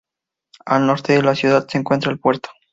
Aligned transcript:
Al 0.65 0.87
norte 0.87 1.13
de 1.13 1.21
la 1.21 1.35
ciudad 1.35 1.67
se 1.67 1.77
encuentra 1.77 2.11
el 2.11 2.17
puerto. 2.17 2.49